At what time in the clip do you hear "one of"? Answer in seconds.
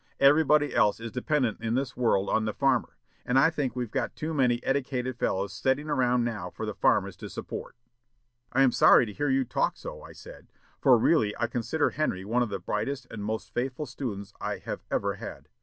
12.25-12.49